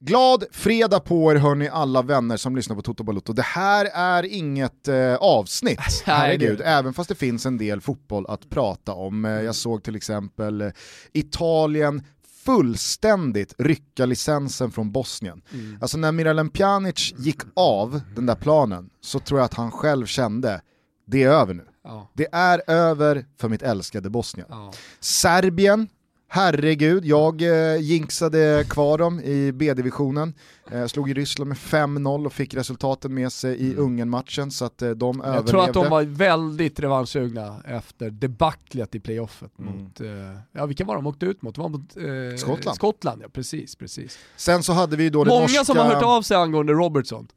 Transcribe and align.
Glad 0.00 0.44
fredag 0.52 1.00
på 1.00 1.32
er 1.32 1.36
hörni 1.36 1.68
alla 1.68 2.02
vänner 2.02 2.36
som 2.36 2.56
lyssnar 2.56 2.76
på 2.76 2.82
Toto 2.82 3.04
Balotto. 3.04 3.32
Det 3.32 3.42
här 3.42 3.84
är 3.94 4.22
inget 4.22 4.88
eh, 4.88 5.14
avsnitt, 5.14 5.80
herregud, 6.06 6.60
även 6.64 6.94
fast 6.94 7.08
det 7.08 7.14
finns 7.14 7.46
en 7.46 7.58
del 7.58 7.80
fotboll 7.80 8.26
att 8.28 8.50
prata 8.50 8.92
om. 8.92 9.24
Eh, 9.24 9.30
jag 9.30 9.54
såg 9.54 9.82
till 9.82 9.96
exempel 9.96 10.60
eh, 10.60 10.70
Italien 11.12 12.02
fullständigt 12.44 13.54
rycka 13.58 14.06
licensen 14.06 14.70
från 14.70 14.92
Bosnien. 14.92 15.42
Mm. 15.52 15.78
Alltså 15.80 15.98
när 15.98 16.12
Miralem 16.12 16.50
Pjanic 16.50 17.14
gick 17.16 17.40
av 17.56 18.00
den 18.14 18.26
där 18.26 18.34
planen 18.34 18.90
så 19.00 19.18
tror 19.18 19.40
jag 19.40 19.44
att 19.44 19.54
han 19.54 19.70
själv 19.70 20.06
kände, 20.06 20.60
det 21.06 21.22
är 21.22 21.30
över 21.30 21.54
nu. 21.54 21.66
Ja. 21.84 22.10
Det 22.14 22.28
är 22.32 22.62
över 22.66 23.26
för 23.40 23.48
mitt 23.48 23.62
älskade 23.62 24.10
Bosnien. 24.10 24.46
Ja. 24.50 24.72
Serbien 25.00 25.88
Herregud, 26.30 27.04
jag 27.04 27.42
eh, 27.42 27.80
jinxade 27.80 28.64
kvar 28.68 28.98
dem 28.98 29.20
i 29.20 29.52
B-divisionen. 29.52 30.34
Eh, 30.70 30.86
slog 30.86 31.10
i 31.10 31.14
Ryssland 31.14 31.48
med 31.48 31.56
5-0 31.56 32.26
och 32.26 32.32
fick 32.32 32.54
resultaten 32.54 33.14
med 33.14 33.32
sig 33.32 33.56
i 33.56 33.72
mm. 33.72 33.84
Ungern-matchen 33.84 34.50
så 34.50 34.64
att 34.64 34.82
eh, 34.82 34.90
de 34.90 35.18
jag 35.18 35.26
överlevde. 35.26 35.36
Jag 35.36 35.46
tror 35.46 35.64
att 35.64 35.74
de 35.74 35.90
var 35.90 36.02
väldigt 36.02 36.80
revanschsugna 36.80 37.62
efter 37.64 38.10
debaclet 38.10 38.94
i 38.94 39.00
playoffet 39.00 39.58
mm. 39.58 39.82
mot, 39.82 40.00
eh, 40.00 40.08
ja 40.52 40.66
vilka 40.66 40.84
var 40.84 40.94
de 40.94 41.06
åkte 41.06 41.26
ut 41.26 41.42
mot? 41.42 41.54
De 41.54 41.60
var 41.62 41.68
mot 41.68 41.96
eh, 41.96 42.36
Skottland. 42.36 42.76
Skottland, 42.76 43.22
ja 43.22 43.28
precis, 43.32 43.76
precis. 43.76 44.18
Sen 44.36 44.62
så 44.62 44.72
hade 44.72 44.96
vi 44.96 45.10
då 45.10 45.24
Många 45.24 45.40
norska... 45.40 45.64
som 45.64 45.76
har 45.76 45.84
hört 45.84 46.02
av 46.02 46.22
sig 46.22 46.36
angående 46.36 46.72
Robertson. 46.72 47.28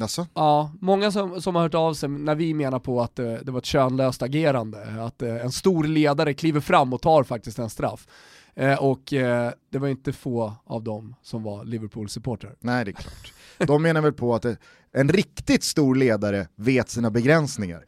Alltså? 0.00 0.26
Ja, 0.34 0.72
många 0.80 1.10
som, 1.10 1.42
som 1.42 1.54
har 1.54 1.62
hört 1.62 1.74
av 1.74 1.94
sig 1.94 2.08
när 2.08 2.34
vi 2.34 2.54
menar 2.54 2.78
på 2.78 3.00
att 3.02 3.16
det, 3.16 3.40
det 3.42 3.52
var 3.52 3.58
ett 3.58 3.64
könlöst 3.64 4.22
agerande, 4.22 5.04
att 5.04 5.22
eh, 5.22 5.36
en 5.36 5.52
stor 5.52 5.84
ledare 5.84 6.34
kliver 6.34 6.60
fram 6.60 6.92
och 6.92 7.02
tar 7.02 7.22
faktiskt 7.22 7.58
en 7.58 7.70
straff. 7.70 8.06
Eh, 8.54 8.82
och 8.82 9.12
eh, 9.12 9.52
det 9.70 9.78
var 9.78 9.88
inte 9.88 10.12
få 10.12 10.54
av 10.64 10.84
dem 10.84 11.14
som 11.22 11.42
var 11.42 11.64
Liverpool-supportrar. 11.64 12.54
Nej, 12.60 12.84
det 12.84 12.90
är 12.90 12.92
klart. 12.92 13.32
De 13.58 13.82
menar 13.82 14.00
väl 14.00 14.12
på 14.12 14.34
att 14.34 14.42
det, 14.42 14.56
en 14.96 15.08
riktigt 15.08 15.64
stor 15.64 15.94
ledare 15.94 16.46
vet 16.56 16.90
sina 16.90 17.10
begränsningar. 17.10 17.84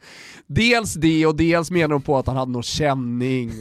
Dels 0.47 0.93
det 0.93 1.25
och 1.25 1.35
dels 1.35 1.71
menar 1.71 1.87
de 1.87 2.01
på 2.01 2.17
att 2.17 2.27
han 2.27 2.35
hade 2.35 2.51
någon 2.51 2.63
känning 2.63 3.51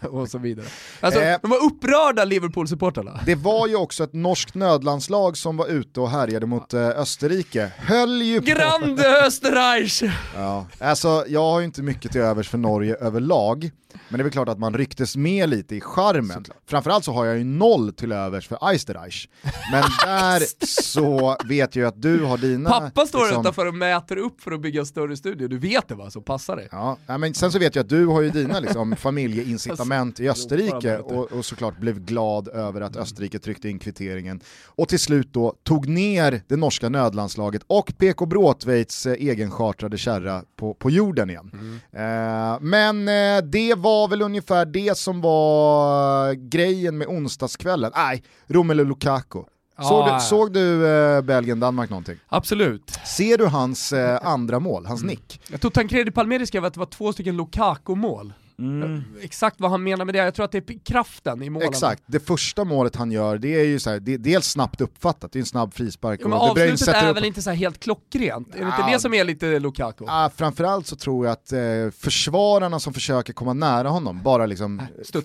och, 0.00 0.20
och 0.20 0.28
så 0.28 0.38
vidare. 0.38 0.66
Alltså, 1.00 1.20
eh, 1.20 1.38
de 1.42 1.50
var 1.50 1.64
upprörda 1.64 2.24
Liverpool-supportrarna. 2.24 3.20
Det 3.26 3.34
var 3.34 3.66
ju 3.66 3.76
också 3.76 4.04
ett 4.04 4.12
norskt 4.12 4.54
nödlandslag 4.54 5.36
som 5.36 5.56
var 5.56 5.66
ute 5.66 6.00
och 6.00 6.10
härjade 6.10 6.46
mot 6.46 6.74
eh, 6.74 6.88
Österrike. 6.88 7.72
Höll 7.78 8.22
ju 8.22 8.40
på... 8.40 8.46
Grande 8.46 9.26
Österreich! 9.26 10.02
ja, 10.36 10.66
alltså 10.78 11.24
jag 11.28 11.40
har 11.40 11.60
ju 11.60 11.66
inte 11.66 11.82
mycket 11.82 12.12
till 12.12 12.20
övers 12.20 12.48
för 12.48 12.58
Norge 12.58 12.96
överlag. 12.96 13.70
Men 14.08 14.18
det 14.18 14.22
är 14.22 14.24
väl 14.24 14.32
klart 14.32 14.48
att 14.48 14.58
man 14.58 14.74
rycktes 14.74 15.16
med 15.16 15.48
lite 15.48 15.76
i 15.76 15.80
charmen. 15.80 16.44
Framförallt 16.66 17.04
så 17.04 17.12
har 17.12 17.24
jag 17.24 17.38
ju 17.38 17.44
noll 17.44 17.92
till 17.92 18.12
övers 18.12 18.48
för 18.48 18.70
Eisterreich. 18.70 19.28
Men 19.72 19.82
där 20.04 20.66
så 20.66 21.36
vet 21.44 21.76
jag 21.76 21.86
att 21.86 22.02
du 22.02 22.24
har 22.24 22.38
dina... 22.38 22.70
Pappa 22.70 22.91
står 23.06 23.18
liksom... 23.18 23.40
utanför 23.40 23.66
och 23.66 23.74
mäter 23.74 24.16
upp 24.16 24.40
för 24.40 24.52
att 24.52 24.60
bygga 24.60 24.80
en 24.80 24.86
större 24.86 25.16
studio, 25.16 25.48
du 25.48 25.58
vet 25.58 25.88
det 25.88 25.94
va, 25.94 26.10
så 26.10 26.20
passa 26.20 26.56
dig. 26.56 26.68
Ja, 26.72 26.98
men 27.06 27.34
sen 27.34 27.52
så 27.52 27.58
vet 27.58 27.74
jag 27.74 27.82
att 27.82 27.88
du 27.88 28.06
har 28.06 28.20
ju 28.20 28.30
dina 28.30 28.60
liksom, 28.60 28.96
familjeincitament 28.96 30.20
i 30.20 30.28
Österrike 30.28 30.98
och, 30.98 31.32
och 31.32 31.44
såklart 31.44 31.78
blev 31.78 32.00
glad 32.00 32.48
över 32.48 32.80
att 32.80 32.96
Österrike 32.96 33.38
tryckte 33.38 33.68
in 33.68 33.78
kvitteringen. 33.78 34.40
Och 34.66 34.88
till 34.88 34.98
slut 34.98 35.32
då 35.32 35.54
tog 35.62 35.88
ner 35.88 36.42
det 36.48 36.56
norska 36.56 36.88
nödlandslaget 36.88 37.62
och 37.66 37.92
PK 37.98 38.26
Bråtveits 38.26 39.06
eh, 39.06 39.12
egenchartrade 39.12 39.98
kärra 39.98 40.42
på, 40.56 40.74
på 40.74 40.90
jorden 40.90 41.30
igen. 41.30 41.50
Mm. 41.52 41.74
Eh, 41.92 42.60
men 42.60 43.08
eh, 43.08 43.44
det 43.44 43.74
var 43.74 44.08
väl 44.08 44.22
ungefär 44.22 44.66
det 44.66 44.98
som 44.98 45.20
var 45.20 46.32
grejen 46.32 46.98
med 46.98 47.06
onsdagskvällen. 47.06 47.92
Nej, 47.94 48.22
Romelu 48.46 48.84
Lukaku. 48.84 49.42
Såg 49.80 50.06
du, 50.06 50.20
såg 50.20 50.52
du 50.52 50.86
eh, 50.86 51.22
Belgien-Danmark 51.22 51.90
någonting? 51.90 52.16
Absolut. 52.28 52.90
Ser 53.04 53.38
du 53.38 53.46
hans 53.46 53.92
eh, 53.92 54.18
andra 54.22 54.60
mål, 54.60 54.86
hans 54.86 55.02
mm. 55.02 55.10
nick? 55.10 55.40
Jag 55.50 55.60
tror 55.60 55.70
Tancredi 55.70 56.10
Palmeri 56.10 56.46
skrev 56.46 56.64
att 56.64 56.74
det 56.74 56.80
var 56.80 56.86
två 56.86 57.12
stycken 57.12 57.36
Lukaku-mål. 57.36 58.32
Mm. 58.58 59.04
Exakt 59.20 59.60
vad 59.60 59.70
han 59.70 59.82
menar 59.82 60.04
med 60.04 60.14
det, 60.14 60.18
jag 60.18 60.34
tror 60.34 60.44
att 60.44 60.52
det 60.52 60.70
är 60.70 60.84
kraften 60.84 61.42
i 61.42 61.50
målen. 61.50 61.68
Exakt, 61.68 62.02
det 62.06 62.20
första 62.20 62.64
målet 62.64 62.96
han 62.96 63.12
gör, 63.12 63.38
det 63.38 63.60
är 63.60 63.64
ju 63.64 63.78
så 63.78 63.90
här, 63.90 64.00
det, 64.00 64.16
dels 64.16 64.46
snabbt 64.46 64.80
uppfattat, 64.80 65.32
det 65.32 65.38
är 65.38 65.40
en 65.40 65.46
snabb 65.46 65.74
frispark. 65.74 66.20
Ja, 66.22 66.28
men 66.28 66.38
avslutet 66.38 66.88
är 66.88 67.10
upp... 67.10 67.16
väl 67.16 67.24
inte 67.24 67.42
så 67.42 67.50
helt 67.50 67.80
klockrent? 67.80 68.54
Är 68.54 68.58
det 68.58 68.66
inte 68.66 68.92
det 68.92 69.00
som 69.00 69.14
är 69.14 69.24
lite 69.24 69.58
Lukaku? 69.58 70.04
Ja, 70.06 70.30
framförallt 70.36 70.86
så 70.86 70.96
tror 70.96 71.26
jag 71.26 71.32
att 71.32 71.52
eh, 71.52 71.60
försvararna 71.98 72.80
som 72.80 72.94
försöker 72.94 73.32
komma 73.32 73.52
nära 73.52 73.88
honom 73.88 74.22
bara 74.22 74.46
liksom 74.46 74.82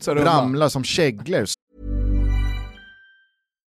ramlar 0.07 0.69
som 0.69 0.83
käglor. 0.83 1.45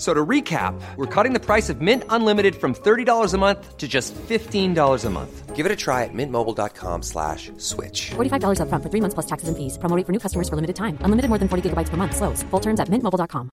So 0.00 0.14
to 0.14 0.24
recap, 0.24 0.80
we're 0.96 1.14
cutting 1.14 1.34
the 1.34 1.44
price 1.44 1.68
of 1.68 1.82
Mint 1.82 2.04
Unlimited 2.08 2.56
from 2.56 2.74
$30 2.74 3.34
a 3.34 3.38
month 3.38 3.76
to 3.76 3.86
just 3.86 4.14
$15 4.14 5.04
a 5.04 5.10
month. 5.10 5.54
Give 5.54 5.66
it 5.66 5.72
a 5.72 5.76
try 5.76 6.04
at 6.04 6.14
mintmobile.com 6.14 7.02
slash 7.02 7.52
switch. 7.58 8.12
$45 8.12 8.62
up 8.62 8.70
front 8.70 8.82
for 8.82 8.88
three 8.88 9.02
months 9.02 9.12
plus 9.12 9.26
taxes 9.26 9.48
and 9.50 9.58
fees. 9.58 9.76
Promoting 9.76 10.06
for 10.06 10.12
new 10.12 10.18
customers 10.18 10.48
for 10.48 10.56
limited 10.56 10.76
time. 10.76 10.96
Unlimited 11.04 11.28
more 11.28 11.38
than 11.38 11.48
40 11.48 11.68
gigabytes 11.68 11.90
per 11.90 11.98
month. 11.98 12.16
Slows. 12.16 12.42
Full 12.44 12.60
terms 12.60 12.80
at 12.80 12.88
mintmobile.com. 12.88 13.50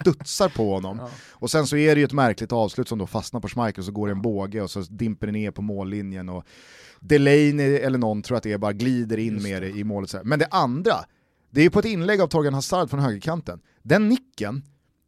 Studsar 0.00 0.48
på 0.48 0.74
honom. 0.74 0.98
Ja. 0.98 1.08
Och 1.32 1.50
sen 1.50 1.66
så 1.66 1.76
är 1.76 1.94
det 1.94 2.00
ju 2.00 2.04
ett 2.04 2.12
märkligt 2.12 2.52
avslut 2.52 2.88
som 2.88 2.98
då 2.98 3.06
fastnar 3.06 3.40
på 3.40 3.48
Schmeichel 3.48 3.78
och 3.78 3.84
så 3.84 3.92
går 3.92 4.06
det 4.06 4.12
en 4.12 4.22
båge 4.22 4.60
och 4.62 4.70
så 4.70 4.80
dimper 4.80 5.26
det 5.26 5.32
ner 5.32 5.50
på 5.50 5.62
mållinjen 5.62 6.28
och 6.28 6.44
Delaney 7.00 7.76
eller 7.76 7.98
någon 7.98 8.22
tror 8.22 8.36
att 8.36 8.42
det 8.42 8.52
är 8.52 8.58
bara 8.58 8.72
glider 8.72 9.18
in 9.18 9.42
med 9.42 9.62
det 9.62 9.68
i 9.68 9.84
målet. 9.84 10.14
Men 10.24 10.38
det 10.38 10.48
andra, 10.50 10.94
det 11.50 11.60
är 11.60 11.64
ju 11.64 11.70
på 11.70 11.78
ett 11.78 11.84
inlägg 11.84 12.20
av 12.20 12.26
Torgan 12.26 12.54
Hazard 12.54 12.90
från 12.90 13.00
högerkanten. 13.00 13.60
Den 13.82 14.08
nicken, 14.08 14.62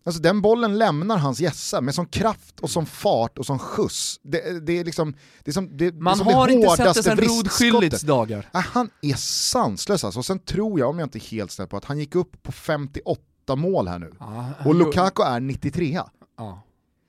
alltså 0.05 0.23
den 0.23 0.41
bollen 0.41 0.79
lämnar 0.79 1.19
hans 1.19 1.41
gässa 1.41 1.81
med 1.81 1.95
sån 1.95 2.07
kraft 2.07 2.61
och 2.61 2.71
sån 2.71 2.87
fart 2.87 3.39
och 3.39 3.47
sån 3.47 3.59
skjuts. 3.59 4.21
Det, 4.23 4.67
det 4.67 4.79
är 4.79 4.85
liksom, 4.85 5.15
det 5.45 5.51
är 5.51 5.53
som 5.53 5.77
det, 5.77 5.95
Man 5.95 6.19
det 6.19 6.25
har 6.25 6.47
det 6.47 6.53
inte 6.53 6.77
sett 6.77 6.95
det 6.95 7.03
sen 7.03 7.17
Rod 7.17 8.07
dagar. 8.07 8.49
Han 8.53 8.91
är 9.03 9.15
sanslös 9.15 10.05
alltså. 10.05 10.21
Och 10.21 10.27
sen 10.27 10.39
tror 10.39 10.79
jag, 10.79 10.89
om 10.89 10.99
jag 10.99 11.07
inte 11.07 11.19
är 11.19 11.31
helt 11.31 11.51
snäll 11.51 11.69
på, 11.69 11.77
att 11.77 11.85
han 11.85 11.99
gick 11.99 12.15
upp 12.15 12.43
på 12.43 12.53
58 12.53 13.21
mål 13.57 13.89
här 13.89 13.99
nu. 13.99 14.13
Ja, 14.21 14.51
och 14.65 14.75
Lukaku 14.75 15.23
är 15.23 15.41
93. 15.41 16.01
Ja. 16.39 16.63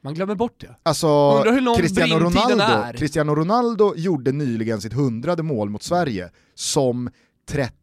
Man 0.04 0.14
glömmer 0.14 0.36
bort 0.36 0.62
det. 0.62 0.76
Alltså, 0.84 1.44
Cristiano 1.78 2.20
Ronaldo, 2.20 2.98
Cristiano 2.98 3.36
Ronaldo 3.36 3.94
gjorde 3.96 4.32
nyligen 4.32 4.82
sitt 4.82 4.94
hundrade 4.94 5.44
mål 5.44 5.70
mot 5.70 5.84
Sverige 5.84 6.30
som 6.56 7.10
30 7.48 7.74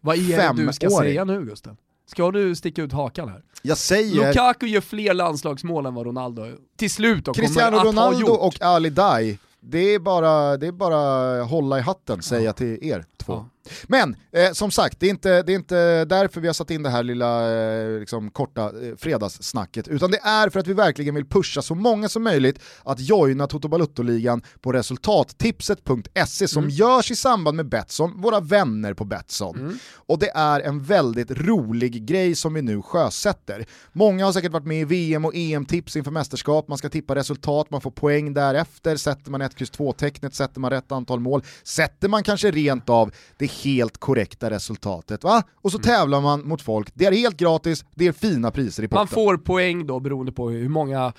Vad 0.00 0.16
är 0.16 0.52
det 0.54 0.62
du 0.66 0.72
ska 0.72 0.90
säga 0.90 1.24
nu 1.24 1.44
Gusten? 1.44 1.76
Ska 2.06 2.30
du 2.30 2.56
sticka 2.56 2.82
ut 2.82 2.92
hakan 2.92 3.28
här? 3.28 3.42
Jag 3.62 3.78
säger... 3.78 4.26
Lukaku 4.26 4.66
gör 4.66 4.80
fler 4.80 5.14
landslagsmål 5.14 5.86
än 5.86 5.94
vad 5.94 6.06
Ronaldo 6.06 6.46
till 6.76 6.90
slut 6.90 7.24
då 7.24 7.34
Cristiano 7.34 7.76
kommer 7.76 7.92
Ronaldo 7.92 8.18
att 8.18 8.38
ha 8.38 8.44
gjort. 8.44 8.54
och 8.54 8.62
Ali 8.62 8.90
Dai, 8.90 9.38
det 9.60 9.94
är 9.94 9.98
bara, 9.98 10.56
det 10.56 10.66
är 10.66 10.72
bara 10.72 11.42
hålla 11.42 11.78
i 11.78 11.80
hatten, 11.80 12.22
säger 12.22 12.44
jag 12.44 12.56
till 12.56 12.78
er 12.82 13.04
två. 13.16 13.32
Ja. 13.32 13.48
Men 13.86 14.16
eh, 14.32 14.52
som 14.52 14.70
sagt, 14.70 15.00
det 15.00 15.06
är, 15.06 15.10
inte, 15.10 15.42
det 15.42 15.52
är 15.52 15.56
inte 15.56 16.04
därför 16.04 16.40
vi 16.40 16.46
har 16.46 16.54
satt 16.54 16.70
in 16.70 16.82
det 16.82 16.90
här 16.90 17.02
lilla 17.02 17.52
eh, 17.52 18.00
liksom, 18.00 18.30
korta 18.30 18.64
eh, 18.64 18.96
fredagssnacket, 18.96 19.88
utan 19.88 20.10
det 20.10 20.20
är 20.22 20.50
för 20.50 20.60
att 20.60 20.66
vi 20.66 20.72
verkligen 20.72 21.14
vill 21.14 21.24
pusha 21.24 21.62
så 21.62 21.74
många 21.74 22.08
som 22.08 22.22
möjligt 22.22 22.60
att 22.84 23.00
joina 23.00 23.46
Toto 23.46 23.68
Balutto-ligan 23.68 24.42
på 24.60 24.72
resultattipset.se 24.72 26.48
som 26.48 26.62
mm. 26.62 26.74
görs 26.74 27.10
i 27.10 27.16
samband 27.16 27.56
med 27.56 27.68
Betsson, 27.68 28.20
våra 28.20 28.40
vänner 28.40 28.94
på 28.94 29.04
Betsson. 29.04 29.56
Mm. 29.58 29.78
Och 29.94 30.18
det 30.18 30.30
är 30.34 30.60
en 30.60 30.82
väldigt 30.82 31.30
rolig 31.30 32.06
grej 32.06 32.34
som 32.34 32.54
vi 32.54 32.62
nu 32.62 32.82
sjösätter. 32.82 33.66
Många 33.92 34.24
har 34.24 34.32
säkert 34.32 34.52
varit 34.52 34.66
med 34.66 34.80
i 34.80 34.84
VM 34.84 35.24
och 35.24 35.34
EM-tips 35.34 35.96
inför 35.96 36.10
mästerskap, 36.10 36.68
man 36.68 36.78
ska 36.78 36.88
tippa 36.88 37.14
resultat, 37.14 37.70
man 37.70 37.80
får 37.80 37.90
poäng 37.90 38.34
därefter, 38.34 38.96
sätter 38.96 39.30
man 39.30 39.42
1, 39.42 39.60
X, 39.60 39.72
2-tecknet, 39.72 40.34
sätter 40.34 40.60
man 40.60 40.70
rätt 40.70 40.92
antal 40.92 41.20
mål, 41.20 41.42
sätter 41.62 42.08
man 42.08 42.22
kanske 42.22 42.50
rent 42.50 42.88
av 42.88 43.10
det 43.36 43.48
helt 43.64 43.98
korrekta 43.98 44.50
resultatet. 44.50 45.24
Va? 45.24 45.42
Och 45.54 45.72
så 45.72 45.78
mm. 45.78 45.84
tävlar 45.84 46.20
man 46.20 46.48
mot 46.48 46.62
folk, 46.62 46.90
det 46.94 47.06
är 47.06 47.12
helt 47.12 47.36
gratis, 47.36 47.84
det 47.94 48.06
är 48.06 48.12
fina 48.12 48.50
priser 48.50 48.82
i 48.82 48.88
potten. 48.88 49.00
Man 49.00 49.08
får 49.08 49.36
poäng 49.36 49.86
då 49.86 50.00
beroende 50.00 50.32
på 50.32 50.50
hur 50.50 50.68
många 50.68 51.12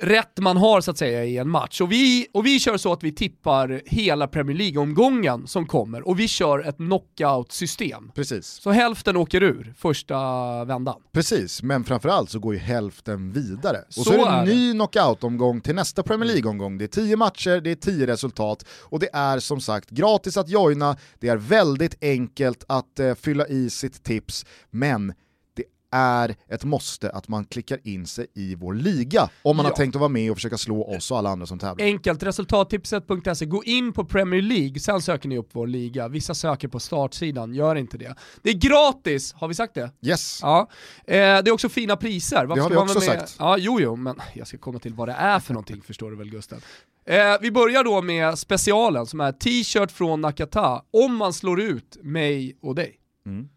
rätt 0.00 0.38
man 0.38 0.56
har 0.56 0.80
så 0.80 0.90
att 0.90 0.98
säga 0.98 1.24
i 1.24 1.38
en 1.38 1.48
match. 1.48 1.80
Och 1.80 1.92
vi, 1.92 2.26
och 2.32 2.46
vi 2.46 2.60
kör 2.60 2.76
så 2.76 2.92
att 2.92 3.02
vi 3.02 3.12
tippar 3.12 3.82
hela 3.86 4.28
Premier 4.28 4.56
League-omgången 4.56 5.46
som 5.46 5.66
kommer 5.66 6.08
och 6.08 6.20
vi 6.20 6.28
kör 6.28 6.68
ett 6.68 6.76
knockout-system. 6.76 8.12
Precis. 8.14 8.46
Så 8.46 8.70
hälften 8.70 9.16
åker 9.16 9.42
ur 9.42 9.74
första 9.78 10.18
vändan. 10.64 11.00
Precis, 11.12 11.62
men 11.62 11.84
framförallt 11.84 12.30
så 12.30 12.38
går 12.38 12.54
ju 12.54 12.60
hälften 12.60 13.32
vidare. 13.32 13.78
Och 13.86 13.94
så, 13.94 14.02
så 14.02 14.12
är 14.12 14.18
det 14.18 14.38
en 14.38 14.44
ny 14.44 14.72
knockout-omgång 14.72 15.60
till 15.60 15.74
nästa 15.74 16.02
Premier 16.02 16.28
League-omgång. 16.28 16.78
Det 16.78 16.84
är 16.84 16.88
tio 16.88 17.16
matcher, 17.16 17.60
det 17.60 17.70
är 17.70 17.74
tio 17.74 18.06
resultat 18.06 18.64
och 18.80 19.00
det 19.00 19.10
är 19.12 19.38
som 19.38 19.60
sagt 19.60 19.90
gratis 19.90 20.36
att 20.36 20.48
joina, 20.48 20.96
det 21.18 21.28
är 21.28 21.36
väldigt 21.36 21.77
enkelt 22.00 22.64
att 22.68 22.98
eh, 22.98 23.14
fylla 23.14 23.46
i 23.46 23.70
sitt 23.70 24.02
tips, 24.02 24.46
men 24.70 25.14
det 25.56 25.64
är 25.90 26.36
ett 26.48 26.64
måste 26.64 27.10
att 27.10 27.28
man 27.28 27.44
klickar 27.44 27.78
in 27.84 28.06
sig 28.06 28.26
i 28.34 28.54
vår 28.54 28.74
liga 28.74 29.30
om 29.42 29.56
man 29.56 29.64
Ja. 29.66 29.70
har 29.70 29.76
tänkt 29.76 29.94
att 29.96 30.00
vara 30.00 30.08
med 30.08 30.30
och 30.30 30.36
försöka 30.36 30.58
slå 30.58 30.84
oss 30.96 31.10
och 31.10 31.18
alla 31.18 31.30
andra 31.30 31.46
som 31.46 31.58
tävlar. 31.58 31.84
Enkelt, 31.86 32.22
resultattipset.se, 32.22 33.46
gå 33.46 33.64
in 33.64 33.92
på 33.92 34.04
Premier 34.04 34.42
League, 34.42 34.78
sen 34.80 35.02
söker 35.02 35.28
ni 35.28 35.38
upp 35.38 35.48
vår 35.52 35.66
liga. 35.66 36.08
Vissa 36.08 36.34
söker 36.34 36.68
på 36.68 36.80
startsidan, 36.80 37.54
gör 37.54 37.76
inte 37.76 37.98
det. 37.98 38.14
Det 38.42 38.50
är 38.50 38.54
gratis, 38.54 39.32
har 39.32 39.48
vi 39.48 39.54
sagt 39.54 39.74
det? 39.74 39.90
Yes. 40.02 40.38
Ja. 40.42 40.68
Eh, 41.04 41.14
det 41.14 41.20
är 41.20 41.52
också 41.52 41.68
fina 41.68 41.96
priser. 41.96 42.44
Varför 42.44 42.54
Det 42.70 42.76
har 42.76 42.84
vi 42.86 42.92
också 42.92 43.00
sagt. 43.00 43.36
Ja, 43.38 43.56
jo, 43.58 43.80
jo, 43.80 43.96
men 43.96 44.16
jag 44.34 44.46
ska 44.46 44.58
komma 44.58 44.78
till 44.78 44.94
vad 44.94 45.08
det 45.08 45.12
är 45.14 45.40
för 45.40 45.54
någonting, 45.54 45.82
förstår 45.82 46.10
du 46.10 46.16
väl 46.16 46.30
Gusten? 46.30 46.60
Eh, 47.08 47.36
vi 47.40 47.50
börjar 47.50 47.84
då 47.84 48.02
med 48.02 48.38
specialen 48.38 49.06
som 49.06 49.20
är 49.20 49.32
t-shirt 49.32 49.92
från 49.92 50.20
Nakata, 50.20 50.82
om 50.90 51.16
man 51.16 51.32
slår 51.32 51.60
ut 51.60 51.96
mig 52.02 52.58
och 52.62 52.74
dig. 52.74 53.00
Mm. 53.26 53.48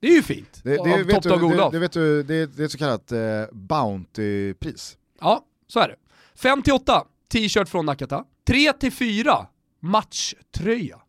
Det 0.00 0.06
är 0.06 0.12
ju 0.12 0.22
fint. 0.22 0.60
Det, 0.64 0.78
av 0.78 0.86
det, 0.86 1.02
vet 1.02 1.22
Top 1.22 1.40
Dog 1.40 1.50
du, 1.50 1.56
det, 1.56 1.70
det, 1.72 1.78
vet 1.78 1.92
du, 1.92 2.22
det, 2.22 2.46
det 2.46 2.62
är 2.62 2.64
ett 2.64 2.72
så 2.72 2.78
kallat 2.78 3.12
eh, 3.12 3.18
Bounty-pris. 3.52 4.96
Ja, 5.20 5.44
så 5.66 5.80
är 5.80 5.88
det. 5.88 5.96
5-8, 6.48 7.02
t-shirt 7.32 7.68
från 7.68 7.86
Nakata. 7.86 8.24
3-4, 8.46 9.46
matchtröja. 9.80 11.00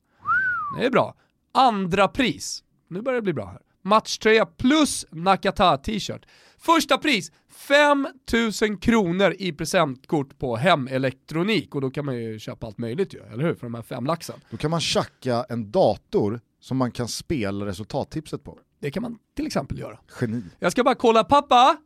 Det 0.78 0.86
är 0.86 0.90
bra. 0.92 1.16
Andra 1.54 2.08
pris, 2.08 2.64
nu 2.90 3.02
börjar 3.02 3.16
det 3.16 3.24
bli 3.24 3.34
bra 3.34 3.46
här. 3.46 3.62
Matchtröja 3.82 4.46
plus 4.46 5.06
Nakata 5.12 5.78
t-shirt. 5.78 6.26
Första 6.58 6.98
pris, 6.98 7.32
5000 7.56 8.78
kronor 8.78 9.36
i 9.40 9.52
presentkort 9.52 10.38
på 10.40 10.56
hemelektronik 10.56 11.76
och 11.76 11.82
då 11.82 11.90
kan 11.90 12.06
man 12.06 12.18
ju 12.18 12.40
köpa 12.40 12.68
allt 12.68 12.78
möjligt 12.78 13.14
ju, 13.14 13.20
eller 13.34 13.44
hur? 13.44 13.56
För 13.56 13.66
de 13.66 13.74
här 13.76 13.82
fem 13.82 14.06
laxen. 14.06 14.36
Då 14.50 14.58
kan 14.58 14.72
man 14.72 14.82
tjacka 14.82 15.46
en 15.50 15.72
dator 15.72 16.40
som 16.60 16.78
man 16.78 16.92
kan 16.92 17.08
spela 17.08 17.66
resultattipset 17.66 18.44
på. 18.44 18.60
Det 18.80 18.92
kan 18.92 19.04
man 19.04 19.18
till 19.36 19.48
exempel 19.48 19.80
göra. 19.80 20.00
Geni. 20.22 20.42
Jag 20.60 20.72
ska 20.72 20.84
bara 20.84 20.96
kolla, 20.96 21.24
pappa! 21.24 21.78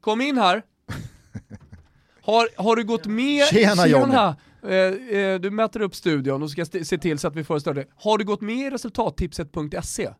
Kom 0.00 0.20
in 0.20 0.38
här. 0.38 0.62
Har, 2.22 2.48
har 2.56 2.76
du 2.76 2.84
gått 2.84 3.06
med... 3.06 3.46
Tjena, 3.46 3.86
Johnny. 3.86 4.14
Eh, 4.14 5.18
eh, 5.18 5.40
du 5.40 5.50
mäter 5.50 5.80
upp 5.80 5.94
studion 5.94 6.42
och 6.42 6.50
ska 6.50 6.64
se 6.64 6.98
till 6.98 7.18
så 7.18 7.28
att 7.28 7.36
vi 7.36 7.44
får 7.44 7.58
större. 7.58 7.84
Har 7.96 8.18
du 8.18 8.24
gått 8.24 8.40
med 8.40 8.66
i 8.66 8.70
resultattipset.se? 8.70 10.10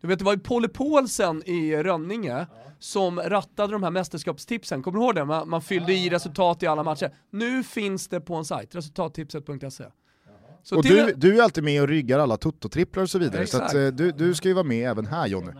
Du 0.00 0.08
vet 0.08 0.18
det 0.18 0.24
var 0.24 0.32
ju 0.32 0.38
Polle 0.38 0.68
Paulsen 0.68 1.42
i 1.46 1.76
Rönninge 1.76 2.46
som 2.78 3.20
rattade 3.20 3.72
de 3.72 3.82
här 3.82 3.90
mästerskapstipsen, 3.90 4.82
kommer 4.82 4.98
du 4.98 5.04
ihåg 5.04 5.14
det? 5.14 5.24
Man, 5.24 5.48
man 5.48 5.62
fyllde 5.62 5.92
i 5.92 6.10
resultat 6.10 6.62
i 6.62 6.66
alla 6.66 6.82
matcher. 6.82 7.14
Nu 7.30 7.62
finns 7.62 8.08
det 8.08 8.20
på 8.20 8.34
en 8.34 8.44
sajt, 8.44 8.74
resultattipset.se. 8.74 9.84
Så 10.62 10.76
Och 10.76 10.82
du, 10.82 11.12
du 11.16 11.38
är 11.38 11.42
alltid 11.42 11.64
med 11.64 11.82
och 11.82 11.88
ryggar 11.88 12.18
alla 12.18 12.36
tuttotripplar 12.36 13.02
och 13.02 13.10
så 13.10 13.18
vidare, 13.18 13.40
Ja, 13.40 13.46
så 13.46 13.62
att, 13.62 13.74
eh, 13.74 13.86
du, 13.86 14.12
du 14.12 14.34
ska 14.34 14.48
ju 14.48 14.54
vara 14.54 14.64
med 14.64 14.90
även 14.90 15.06
här 15.06 15.26
Jonny. 15.26 15.52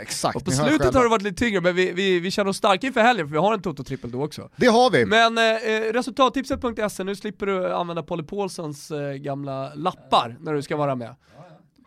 Exakt, 0.00 0.36
och 0.36 0.44
på 0.44 0.50
slutet 0.50 0.80
själva. 0.80 0.98
har 0.98 1.04
det 1.04 1.10
varit 1.10 1.22
lite 1.22 1.36
tyngre, 1.36 1.60
men 1.60 1.74
vi, 1.74 1.92
vi, 1.92 2.20
vi 2.20 2.30
känner 2.30 2.50
oss 2.50 2.56
starka 2.56 2.86
inför 2.86 3.00
helgen 3.00 3.28
för 3.28 3.32
vi 3.32 3.38
har 3.38 3.54
en 3.54 3.60
Toto-trippel 3.60 4.10
då 4.10 4.24
också. 4.24 4.50
Det 4.56 4.66
har 4.66 4.90
vi. 4.90 5.06
Men 5.06 5.38
eh, 5.38 5.44
eh, 5.44 5.92
resultattipset.se, 5.92 7.04
nu 7.04 7.16
slipper 7.16 7.46
du 7.46 7.72
använda 7.72 8.02
Polly 8.02 8.24
Paulsons 8.24 8.90
eh, 8.90 9.12
gamla 9.12 9.74
lappar 9.74 10.36
när 10.40 10.54
du 10.54 10.62
ska 10.62 10.76
vara 10.76 10.94
med. 10.94 11.16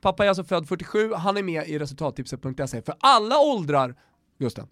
Pappa 0.01 0.25
är 0.25 0.29
alltså 0.29 0.43
född 0.43 0.67
47, 0.67 1.13
han 1.13 1.37
är 1.37 1.43
med 1.43 1.67
i 1.67 1.79
resultattipset.se 1.79 2.81
för 2.81 2.95
alla 2.99 3.39
åldrar, 3.39 3.95
Gusten. 4.39 4.67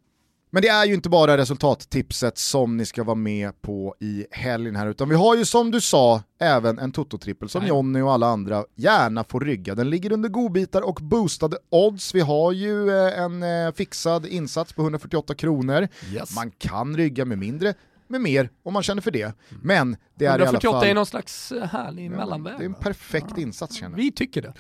Men 0.56 0.62
det 0.62 0.68
är 0.68 0.86
ju 0.86 0.94
inte 0.94 1.10
bara 1.10 1.38
resultattipset 1.38 2.38
som 2.38 2.78
ni 2.78 2.86
ska 2.86 3.04
vara 3.04 3.16
med 3.16 3.62
på 3.62 3.96
i 4.00 4.26
helgen 4.32 4.76
här, 4.76 4.88
utan 4.88 5.10
vi 5.10 5.16
har 5.16 5.36
ju 5.36 5.46
som 5.46 5.72
du 5.72 5.82
sa 5.82 6.22
även 6.40 6.80
en 6.80 6.92
Toto-trippel 6.92 7.48
som. 7.48 7.68
Jonny 7.68 8.02
och 8.02 8.12
alla 8.12 8.28
andra 8.28 8.64
gärna 8.76 9.24
får 9.24 9.40
rygga. 9.40 9.76
Den 9.76 9.90
ligger 9.90 10.12
under 10.12 10.30
godbitar 10.30 10.82
och 10.82 11.00
boostade 11.02 11.58
odds. 11.70 12.16
Vi 12.16 12.20
har 12.20 12.52
ju 12.52 12.90
eh, 12.90 13.20
en 13.20 13.44
eh, 13.44 13.74
fixad 13.74 14.26
insats 14.26 14.74
på 14.74 14.82
148 14.82 15.36
kronor. 15.36 15.88
Yes. 16.14 16.36
Man 16.36 16.52
kan 16.52 16.98
rygga 16.98 17.26
med 17.26 17.38
mindre, 17.38 17.74
med 18.08 18.22
mer 18.22 18.50
om 18.64 18.74
man 18.74 18.84
känner 18.84 19.02
för 19.02 19.12
det. 19.12 19.34
Men 19.62 19.98
det 20.16 20.26
är 20.26 20.30
i 20.30 20.34
alla 20.34 20.44
148 20.44 20.80
fall... 20.80 20.90
är 20.90 20.94
någon 20.94 21.06
slags 21.06 21.52
eh, 21.52 21.64
härlig 21.64 22.12
mellanväg. 22.12 22.54
Det 22.58 22.64
är 22.64 22.66
en 22.66 22.74
perfekt 22.74 23.38
insats 23.38 23.76
känner 23.76 23.98
jag. 23.98 24.04
Vi 24.04 24.12
tycker 24.12 24.42
det. 24.42 24.54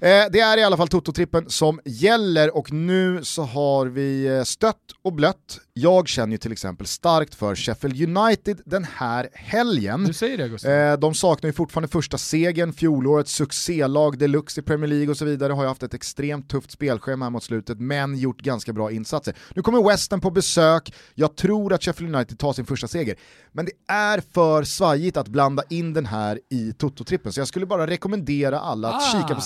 Eh, 0.00 0.24
det 0.32 0.40
är 0.40 0.58
i 0.58 0.62
alla 0.62 0.76
fall 0.76 0.88
Toto-trippen 0.88 1.48
som 1.48 1.80
gäller 1.84 2.56
och 2.56 2.72
nu 2.72 3.24
så 3.24 3.42
har 3.42 3.86
vi 3.86 4.26
eh, 4.26 4.42
stött 4.42 4.76
och 5.02 5.12
blött. 5.12 5.58
Jag 5.72 6.08
känner 6.08 6.32
ju 6.32 6.38
till 6.38 6.52
exempel 6.52 6.86
starkt 6.86 7.34
för 7.34 7.54
Sheffield 7.54 8.18
United 8.18 8.60
den 8.64 8.84
här 8.84 9.28
helgen. 9.32 10.04
Du 10.04 10.12
säger 10.12 10.38
det. 10.38 10.92
Eh, 10.92 10.98
de 10.98 11.14
saknar 11.14 11.48
ju 11.48 11.52
fortfarande 11.52 11.88
första 11.88 12.18
segern, 12.18 12.72
fjolårets 12.72 13.32
succélag 13.32 14.18
deluxe 14.18 14.60
i 14.60 14.64
Premier 14.64 14.88
League 14.88 15.08
och 15.10 15.16
så 15.16 15.24
vidare 15.24 15.52
har 15.52 15.62
ju 15.62 15.68
haft 15.68 15.82
ett 15.82 15.94
extremt 15.94 16.48
tufft 16.50 16.70
spelschema 16.70 17.24
här 17.24 17.30
mot 17.30 17.42
slutet 17.44 17.80
men 17.80 18.18
gjort 18.18 18.40
ganska 18.40 18.72
bra 18.72 18.90
insatser. 18.92 19.34
Nu 19.54 19.62
kommer 19.62 19.88
Western 19.88 20.20
på 20.20 20.30
besök, 20.30 20.94
jag 21.14 21.36
tror 21.36 21.72
att 21.72 21.82
Sheffield 21.82 22.16
United 22.16 22.38
tar 22.38 22.52
sin 22.52 22.66
första 22.66 22.88
seger. 22.88 23.16
Men 23.52 23.64
det 23.64 23.92
är 23.92 24.22
för 24.34 24.62
svajigt 24.64 25.16
att 25.16 25.28
blanda 25.28 25.62
in 25.70 25.92
den 25.92 26.06
här 26.06 26.40
i 26.50 26.72
Toto-trippen 26.72 27.32
så 27.32 27.40
jag 27.40 27.48
skulle 27.48 27.66
bara 27.66 27.86
rekommendera 27.86 28.60
alla 28.60 28.88
att 28.88 28.94
Ah, 29.14 29.22
kika 29.22 29.34
på 29.34 29.40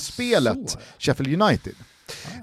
singelspelet 0.00 0.70
så. 0.70 0.78
Sheffield 0.98 1.42
United. 1.42 1.74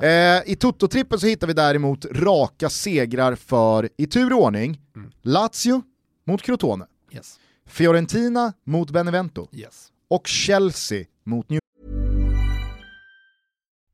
Eh, 0.02 0.42
I 0.52 0.56
Toto-trippen 0.60 1.20
så 1.20 1.28
hittar 1.28 1.48
vi 1.48 1.54
däremot 1.54 2.06
raka 2.06 2.70
segrar 2.70 3.36
för, 3.36 3.90
i 3.98 4.08
tur 4.08 4.34
och 4.34 4.42
ordning, 4.42 4.80
Lazio 5.22 5.82
mot 6.28 6.42
Crotone. 6.42 6.86
Yes. 7.12 7.40
Fiorentina 7.68 8.54
mot 8.66 8.92
Benevento 8.92 9.48
Yes. 9.52 9.88
och 10.10 10.28
Chelsea 10.28 11.06
mot 11.26 11.50
New 11.50 11.60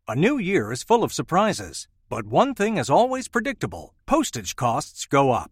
A 0.09 0.15
new 0.15 0.41
year 0.41 0.73
is 0.73 0.83
full 0.85 1.03
of 1.03 1.11
surprises, 1.13 1.87
but 2.09 2.33
one 2.33 2.53
thing 2.55 2.79
is 2.79 2.89
always 2.89 3.27
predictable 3.29 3.89
postage 4.05 4.55
costs 4.55 5.05
go 5.05 5.33
up. 5.33 5.51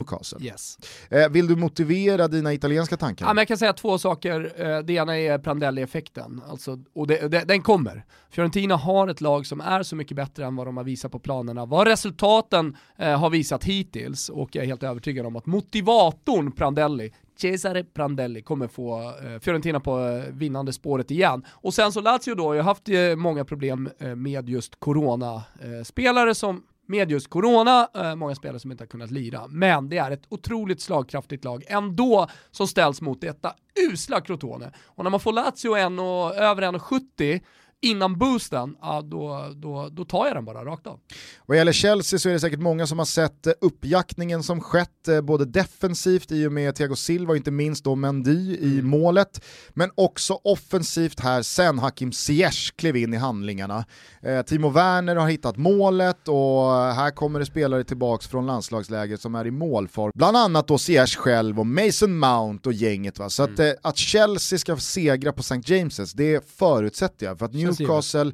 Newcastle. 0.00 0.38
Yes. 0.42 0.78
Eh, 1.10 1.28
vill 1.28 1.46
du 1.46 1.56
motivera 1.56 2.28
dina 2.28 2.52
italienska 2.52 2.96
tankar? 2.96 3.26
Ja, 3.26 3.34
men 3.34 3.40
jag 3.40 3.48
kan 3.48 3.58
säga 3.58 3.72
två 3.72 3.98
saker. 3.98 4.52
Eh, 4.56 4.78
Det 4.78 4.92
ena 4.92 5.18
är 5.18 5.38
Prandelli-effekten, 5.38 6.42
alltså, 6.48 6.78
och 6.94 7.06
det, 7.06 7.28
det, 7.28 7.44
den 7.48 7.62
kommer. 7.62 8.04
Fiorentina 8.30 8.76
har 8.76 9.08
ett 9.08 9.20
lag 9.20 9.46
som 9.46 9.60
är 9.60 9.82
så 9.82 9.96
mycket 9.96 10.16
bättre 10.16 10.44
än 10.44 10.56
vad 10.56 10.66
de 10.66 10.76
har 10.76 10.84
visat 10.84 11.12
på 11.12 11.18
planerna, 11.18 11.66
vad 11.66 11.86
resultaten 11.86 12.76
eh, 12.98 13.18
har 13.20 13.30
visat 13.30 13.64
hittills, 13.64 14.28
och 14.28 14.54
jag 14.54 14.62
är 14.62 14.66
helt 14.66 14.82
övertygad 14.82 15.26
om 15.26 15.36
att 15.36 15.46
motivatorn 15.46 16.52
Prandelli, 16.52 17.12
Cesare 17.36 17.84
Prandelli, 17.84 18.42
kommer 18.42 18.68
få 18.68 19.00
eh, 19.02 19.38
Fiorentina 19.40 19.80
på 19.80 19.98
eh, 20.00 20.32
vinnande 20.34 20.72
spåret 20.72 21.10
igen. 21.10 21.44
Och 21.50 21.74
sen 21.74 21.92
så 21.92 22.00
Lazio 22.00 22.34
då, 22.34 22.54
jag 22.54 22.62
har 22.62 22.70
haft 22.70 22.88
eh, 22.88 23.16
många 23.16 23.44
problem 23.44 23.90
eh, 23.98 24.14
med 24.14 24.48
just 24.48 24.80
corona-spelare 24.80 26.34
som 26.34 26.62
med 26.90 27.10
just 27.10 27.30
corona, 27.30 27.88
eh, 27.94 28.14
många 28.14 28.34
spelare 28.34 28.60
som 28.60 28.70
inte 28.70 28.82
har 28.82 28.88
kunnat 28.88 29.10
lira. 29.10 29.46
Men 29.48 29.88
det 29.88 29.98
är 29.98 30.10
ett 30.10 30.22
otroligt 30.28 30.80
slagkraftigt 30.80 31.44
lag 31.44 31.64
ändå 31.68 32.28
som 32.50 32.66
ställs 32.68 33.00
mot 33.00 33.20
detta 33.20 33.54
usla 33.90 34.20
Crotone. 34.20 34.72
Och 34.86 35.04
när 35.04 35.10
man 35.10 35.20
får 35.20 35.32
Lazio 35.32 35.74
en 35.76 35.98
och, 35.98 36.34
över 36.36 36.62
1,70 36.62 37.40
innan 37.82 38.18
boosten, 38.18 38.76
ja, 38.80 39.02
då, 39.02 39.52
då, 39.56 39.88
då 39.92 40.04
tar 40.04 40.26
jag 40.26 40.36
den 40.36 40.44
bara 40.44 40.64
rakt 40.64 40.86
av. 40.86 41.00
Vad 41.46 41.56
gäller 41.56 41.72
Chelsea 41.72 42.18
så 42.18 42.28
är 42.28 42.32
det 42.32 42.40
säkert 42.40 42.60
många 42.60 42.86
som 42.86 42.98
har 42.98 43.06
sett 43.06 43.46
eh, 43.46 43.52
uppjaktningen 43.60 44.42
som 44.42 44.60
skett, 44.60 45.08
eh, 45.08 45.20
både 45.20 45.44
defensivt 45.44 46.32
i 46.32 46.46
och 46.46 46.52
med 46.52 46.74
Thiago 46.74 46.96
Silva 46.96 47.30
och 47.30 47.36
inte 47.36 47.50
minst 47.50 47.84
då 47.84 47.94
Mendy 47.94 48.56
i 48.56 48.72
mm. 48.72 48.86
målet, 48.86 49.44
men 49.70 49.90
också 49.94 50.38
offensivt 50.44 51.20
här 51.20 51.42
sen 51.42 51.78
Hakim 51.78 52.12
Ziyech 52.12 52.72
klev 52.76 52.96
in 52.96 53.14
i 53.14 53.16
handlingarna. 53.16 53.84
Eh, 54.22 54.42
Timo 54.42 54.68
Werner 54.68 55.16
har 55.16 55.28
hittat 55.28 55.56
målet 55.56 56.28
och 56.28 56.72
här 56.72 57.10
kommer 57.10 57.38
det 57.38 57.46
spelare 57.46 57.84
tillbaks 57.84 58.26
från 58.28 58.46
landslagsläget 58.46 59.20
som 59.20 59.34
är 59.34 59.46
i 59.46 59.50
målform. 59.50 60.12
Bland 60.14 60.36
annat 60.36 60.68
då 60.68 60.78
Ziyech 60.78 61.16
själv 61.16 61.60
och 61.60 61.66
Mason 61.66 62.18
Mount 62.18 62.68
och 62.68 62.72
gänget. 62.72 63.18
Va? 63.18 63.30
Så 63.30 63.42
mm. 63.42 63.54
att, 63.54 63.76
att 63.82 63.96
Chelsea 63.96 64.58
ska 64.58 64.76
segra 64.76 65.32
på 65.32 65.40
St. 65.40 65.54
James's, 65.54 66.12
det 66.16 66.50
förutsätter 66.50 67.26
jag. 67.26 67.38
För 67.38 67.46
att 67.46 67.54
Newcastle, 67.78 68.32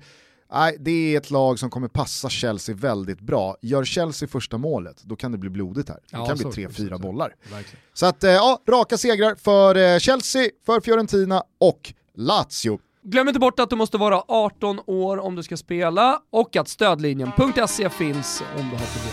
nej, 0.53 0.77
det 0.81 1.15
är 1.15 1.19
ett 1.19 1.31
lag 1.31 1.59
som 1.59 1.71
kommer 1.71 1.89
passa 1.89 2.29
Chelsea 2.29 2.75
väldigt 2.75 3.21
bra. 3.21 3.57
Gör 3.63 3.85
Chelsea 3.85 4.29
första 4.29 4.59
målet, 4.59 5.03
då 5.05 5.17
kan 5.17 5.33
det 5.33 5.39
bli 5.39 5.51
blodigt 5.51 5.89
här. 5.89 5.97
Det 5.97 6.17
ja, 6.17 6.27
kan 6.27 6.37
bli 6.37 6.53
tre, 6.53 6.69
fyra 6.69 6.99
bollar. 6.99 7.35
Verkligen. 7.43 7.81
Så 7.95 8.07
att, 8.07 8.25
eh, 8.25 8.31
ja, 8.31 8.63
raka 8.69 8.99
segrar 8.99 9.35
för 9.35 9.75
eh, 9.75 9.99
Chelsea, 9.99 10.51
för 10.67 10.81
Fiorentina 10.81 11.43
och 11.61 11.95
Lazio. 12.15 12.79
Glöm 13.09 13.29
inte 13.29 13.41
bort 13.41 13.61
att 13.61 13.71
du 13.71 13.77
måste 13.77 13.99
vara 13.99 14.23
18 14.29 14.81
år 14.87 15.19
om 15.19 15.35
du 15.35 15.43
ska 15.43 15.57
spela 15.57 16.23
och 16.33 16.57
att 16.57 16.69
stödlinjen.se 16.69 17.91
finns 17.91 18.43
om 18.57 18.63
du 18.71 18.77
har 18.77 18.87
problem 18.87 19.13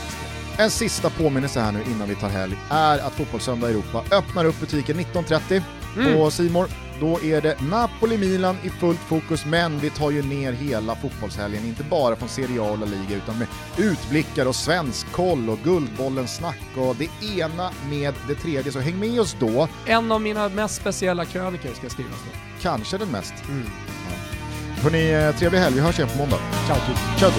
En 0.57 0.69
sista 0.71 1.09
påminnelse 1.09 1.59
här 1.59 1.71
nu 1.71 1.83
innan 1.95 2.09
vi 2.09 2.15
tar 2.15 2.29
helg 2.29 2.55
är 2.69 2.99
att 2.99 3.13
Fotbollssöndag 3.13 3.69
Europa 3.69 4.03
öppnar 4.11 4.45
upp 4.45 4.59
butiken 4.59 4.99
19.30 4.99 5.61
mm. 5.97 6.17
på 6.17 6.31
Simor 6.31 6.67
då 7.03 7.21
är 7.23 7.41
det 7.41 7.61
Napoli-Milan 7.61 8.57
i 8.63 8.69
fullt 8.69 8.99
fokus, 8.99 9.45
men 9.45 9.79
vi 9.79 9.89
tar 9.89 10.11
ju 10.11 10.23
ner 10.23 10.51
hela 10.51 10.95
fotbollshelgen, 10.95 11.65
inte 11.65 11.83
bara 11.83 12.15
från 12.15 12.29
Serie 12.29 12.61
A 12.61 12.71
och 12.71 12.77
La 12.77 12.85
Liga, 12.85 13.15
utan 13.15 13.37
med 13.37 13.47
utblickar 13.77 14.45
och 14.45 14.55
svensk 14.55 15.11
koll 15.11 15.49
och 15.49 15.59
Guldbollens 15.63 16.35
snack 16.35 16.61
och 16.77 16.95
det 16.95 17.39
ena 17.39 17.71
med 17.89 18.13
det 18.27 18.35
tredje. 18.35 18.71
Så 18.71 18.79
häng 18.79 18.99
med 18.99 19.19
oss 19.19 19.35
då. 19.39 19.67
En 19.85 20.11
av 20.11 20.21
mina 20.21 20.49
mest 20.49 20.75
speciella 20.75 21.25
krönikor 21.25 21.73
ska 21.73 21.89
skrivas 21.89 22.19
då. 22.25 22.39
Kanske 22.61 22.97
den 22.97 23.09
mest. 23.09 23.33
Mm. 23.49 23.63
Ja. 24.09 24.83
Hörni, 24.83 25.11
eh, 25.11 25.35
trevlig 25.35 25.59
helg. 25.59 25.75
Vi 25.75 25.81
hörs 25.81 25.99
igen 25.99 26.09
på 26.11 26.17
måndag. 26.17 26.39
Ciao, 26.67 26.77
Ciao. 27.17 27.31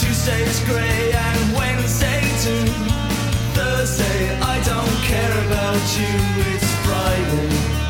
Tuesday's 0.00 0.60
grey 0.68 1.12
and 1.12 1.56
Wednesday 1.56 2.22
too 2.44 2.97
Thursday, 3.78 4.36
I 4.40 4.60
don't 4.64 4.98
care 5.06 5.30
about 5.46 5.84
you, 5.96 6.10
it's 6.50 6.68
Friday. 6.84 7.87